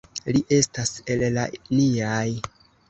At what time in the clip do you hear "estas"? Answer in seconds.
0.59-0.95